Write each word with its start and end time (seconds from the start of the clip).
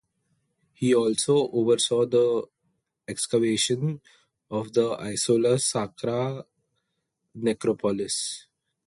He 0.73 0.95
also 0.95 1.51
oversaw 1.51 2.07
the 2.07 2.47
excavation 3.07 4.01
of 4.49 4.73
the 4.73 4.93
Isola 4.99 5.59
Sacra 5.59 6.43
Necropolis. 7.35 8.47